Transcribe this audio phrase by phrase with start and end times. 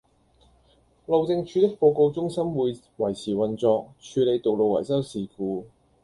[1.05, 5.67] 路政署的報告中心會維持運作，處理道路維修事故